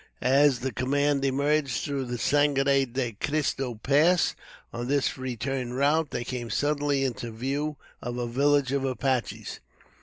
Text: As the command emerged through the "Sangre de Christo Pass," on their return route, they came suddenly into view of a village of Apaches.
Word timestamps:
As 0.23 0.61
the 0.61 0.71
command 0.73 1.23
emerged 1.23 1.83
through 1.83 2.05
the 2.05 2.17
"Sangre 2.17 2.85
de 2.87 3.15
Christo 3.21 3.75
Pass," 3.75 4.33
on 4.73 4.87
their 4.87 5.03
return 5.15 5.73
route, 5.73 6.09
they 6.09 6.23
came 6.23 6.49
suddenly 6.49 7.03
into 7.03 7.29
view 7.29 7.77
of 8.01 8.17
a 8.17 8.25
village 8.25 8.71
of 8.71 8.83
Apaches. 8.83 9.59